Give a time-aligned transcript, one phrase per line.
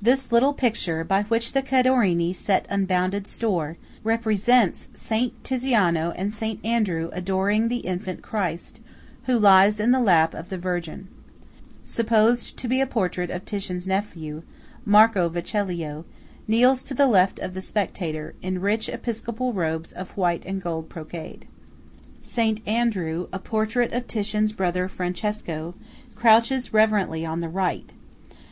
[0.00, 6.64] This little picture, by which the Cadorini set unbounded store, represents Saint Tiziano and Saint
[6.64, 8.78] Andrew adoring the infant Christ,
[9.24, 11.08] who lies in the lap of the Virgin.
[11.08, 11.08] S.
[11.08, 14.44] Tiziano, supposed to be a portrait of Titian's nephew,
[14.84, 16.04] Marco Vecellio,
[16.46, 20.88] kneels to the left of the spectator, in rich episcopal robes of white and gold
[20.88, 21.48] brocade.
[22.20, 25.74] Saint Andrew (a portrait of Titian's brother Francesco)
[26.14, 27.92] crouches reverently on the right.